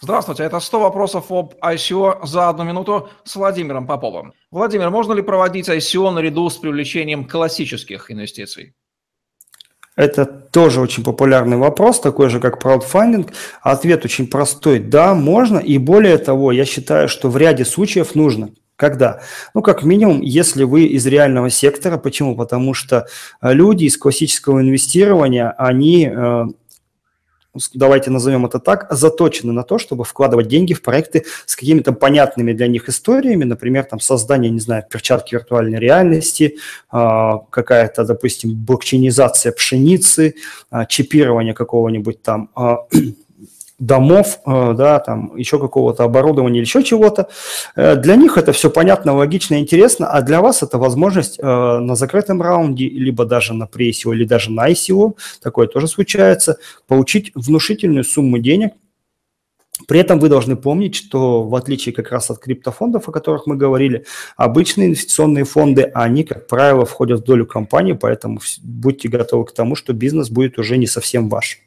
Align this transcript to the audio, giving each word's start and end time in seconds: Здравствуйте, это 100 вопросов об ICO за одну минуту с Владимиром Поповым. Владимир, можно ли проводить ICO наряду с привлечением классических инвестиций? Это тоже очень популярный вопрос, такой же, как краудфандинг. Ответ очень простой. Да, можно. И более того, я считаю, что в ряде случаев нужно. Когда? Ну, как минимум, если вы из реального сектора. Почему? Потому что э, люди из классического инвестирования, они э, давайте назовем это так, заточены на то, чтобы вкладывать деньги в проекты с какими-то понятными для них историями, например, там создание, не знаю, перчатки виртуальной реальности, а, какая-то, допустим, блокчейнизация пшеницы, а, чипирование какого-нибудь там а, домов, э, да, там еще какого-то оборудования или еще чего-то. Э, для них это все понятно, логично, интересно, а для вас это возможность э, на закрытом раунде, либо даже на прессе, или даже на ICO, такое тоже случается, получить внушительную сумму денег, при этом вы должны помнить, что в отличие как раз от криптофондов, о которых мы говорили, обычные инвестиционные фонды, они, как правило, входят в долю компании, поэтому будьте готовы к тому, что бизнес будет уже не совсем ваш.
Здравствуйте, 0.00 0.44
это 0.44 0.60
100 0.60 0.78
вопросов 0.78 1.24
об 1.30 1.54
ICO 1.60 2.24
за 2.24 2.48
одну 2.48 2.62
минуту 2.62 3.08
с 3.24 3.34
Владимиром 3.34 3.84
Поповым. 3.84 4.32
Владимир, 4.52 4.90
можно 4.90 5.12
ли 5.12 5.22
проводить 5.22 5.68
ICO 5.68 6.10
наряду 6.10 6.48
с 6.48 6.56
привлечением 6.56 7.24
классических 7.24 8.08
инвестиций? 8.12 8.74
Это 9.96 10.24
тоже 10.24 10.80
очень 10.80 11.02
популярный 11.02 11.56
вопрос, 11.56 11.98
такой 11.98 12.28
же, 12.28 12.38
как 12.38 12.60
краудфандинг. 12.60 13.32
Ответ 13.60 14.04
очень 14.04 14.28
простой. 14.28 14.78
Да, 14.78 15.14
можно. 15.14 15.58
И 15.58 15.78
более 15.78 16.18
того, 16.18 16.52
я 16.52 16.64
считаю, 16.64 17.08
что 17.08 17.28
в 17.28 17.36
ряде 17.36 17.64
случаев 17.64 18.14
нужно. 18.14 18.50
Когда? 18.76 19.20
Ну, 19.54 19.62
как 19.62 19.82
минимум, 19.82 20.20
если 20.20 20.62
вы 20.62 20.84
из 20.84 21.04
реального 21.06 21.50
сектора. 21.50 21.98
Почему? 21.98 22.36
Потому 22.36 22.74
что 22.74 23.08
э, 23.42 23.52
люди 23.52 23.86
из 23.86 23.98
классического 23.98 24.60
инвестирования, 24.60 25.50
они 25.58 26.06
э, 26.06 26.44
давайте 27.74 28.10
назовем 28.10 28.46
это 28.46 28.58
так, 28.58 28.86
заточены 28.90 29.52
на 29.52 29.62
то, 29.62 29.78
чтобы 29.78 30.04
вкладывать 30.04 30.48
деньги 30.48 30.74
в 30.74 30.82
проекты 30.82 31.24
с 31.46 31.56
какими-то 31.56 31.92
понятными 31.92 32.52
для 32.52 32.66
них 32.66 32.88
историями, 32.88 33.44
например, 33.44 33.84
там 33.84 34.00
создание, 34.00 34.50
не 34.50 34.60
знаю, 34.60 34.84
перчатки 34.88 35.34
виртуальной 35.34 35.78
реальности, 35.78 36.56
а, 36.90 37.38
какая-то, 37.50 38.04
допустим, 38.04 38.54
блокчейнизация 38.54 39.52
пшеницы, 39.52 40.34
а, 40.70 40.86
чипирование 40.86 41.54
какого-нибудь 41.54 42.22
там 42.22 42.50
а, 42.54 42.86
домов, 43.78 44.40
э, 44.44 44.74
да, 44.76 44.98
там 44.98 45.36
еще 45.36 45.58
какого-то 45.58 46.04
оборудования 46.04 46.58
или 46.58 46.64
еще 46.64 46.82
чего-то. 46.82 47.28
Э, 47.76 47.96
для 47.96 48.16
них 48.16 48.36
это 48.36 48.52
все 48.52 48.70
понятно, 48.70 49.14
логично, 49.14 49.58
интересно, 49.58 50.08
а 50.08 50.22
для 50.22 50.40
вас 50.40 50.62
это 50.62 50.78
возможность 50.78 51.38
э, 51.38 51.42
на 51.42 51.94
закрытом 51.94 52.42
раунде, 52.42 52.88
либо 52.88 53.24
даже 53.24 53.54
на 53.54 53.66
прессе, 53.66 54.10
или 54.10 54.24
даже 54.24 54.50
на 54.50 54.70
ICO, 54.70 55.16
такое 55.42 55.68
тоже 55.68 55.86
случается, 55.86 56.58
получить 56.86 57.30
внушительную 57.34 58.04
сумму 58.04 58.38
денег, 58.38 58.72
при 59.86 60.00
этом 60.00 60.18
вы 60.18 60.28
должны 60.28 60.56
помнить, 60.56 60.96
что 60.96 61.44
в 61.44 61.54
отличие 61.54 61.94
как 61.94 62.10
раз 62.10 62.30
от 62.30 62.40
криптофондов, 62.40 63.08
о 63.08 63.12
которых 63.12 63.46
мы 63.46 63.56
говорили, 63.56 64.04
обычные 64.36 64.88
инвестиционные 64.88 65.44
фонды, 65.44 65.82
они, 65.94 66.24
как 66.24 66.48
правило, 66.48 66.84
входят 66.84 67.20
в 67.20 67.24
долю 67.24 67.46
компании, 67.46 67.92
поэтому 67.92 68.40
будьте 68.62 69.08
готовы 69.08 69.44
к 69.44 69.52
тому, 69.52 69.76
что 69.76 69.92
бизнес 69.92 70.30
будет 70.30 70.58
уже 70.58 70.76
не 70.78 70.88
совсем 70.88 71.28
ваш. 71.28 71.60